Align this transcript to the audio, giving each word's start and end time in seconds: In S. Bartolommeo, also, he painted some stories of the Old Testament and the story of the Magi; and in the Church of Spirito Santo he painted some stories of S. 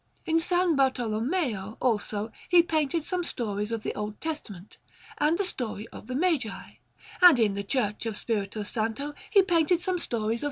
In 0.25 0.37
S. 0.37 0.49
Bartolommeo, 0.49 1.77
also, 1.79 2.31
he 2.49 2.63
painted 2.63 3.03
some 3.03 3.23
stories 3.23 3.71
of 3.71 3.83
the 3.83 3.93
Old 3.93 4.19
Testament 4.19 4.79
and 5.19 5.37
the 5.37 5.43
story 5.43 5.87
of 5.89 6.07
the 6.07 6.15
Magi; 6.15 6.77
and 7.21 7.37
in 7.39 7.53
the 7.53 7.63
Church 7.63 8.07
of 8.07 8.17
Spirito 8.17 8.63
Santo 8.63 9.13
he 9.29 9.43
painted 9.43 9.79
some 9.79 9.99
stories 9.99 10.37
of 10.39 10.39
S. 10.39 10.39